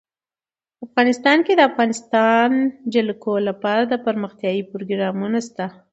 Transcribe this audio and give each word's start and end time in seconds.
افغانستان 0.85 1.37
کې 1.45 1.53
د 1.55 1.57
د 1.63 1.67
افغانستان 1.69 2.49
جلکو 2.93 3.33
لپاره 3.47 3.81
دپرمختیا 3.93 4.51
پروګرامونه 4.73 5.39
شته. 5.47 5.65